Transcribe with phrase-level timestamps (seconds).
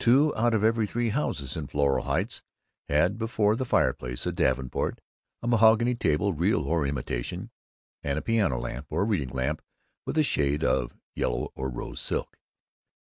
[0.00, 2.42] (Two out of every three houses in Floral Heights
[2.88, 5.00] had before the fireplace a davenport,
[5.40, 7.52] a mahogany table real or imitation,
[8.02, 9.62] and a piano lamp or a reading lamp
[10.04, 12.40] with a shade of yellow or rose silk.)